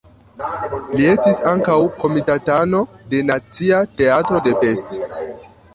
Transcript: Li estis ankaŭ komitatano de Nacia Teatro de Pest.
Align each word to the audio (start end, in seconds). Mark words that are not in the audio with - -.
Li 0.95 1.05
estis 1.09 1.43
ankaŭ 1.51 1.75
komitatano 2.05 2.81
de 3.13 3.23
Nacia 3.29 3.87
Teatro 4.01 4.45
de 4.49 4.61
Pest. 4.65 5.01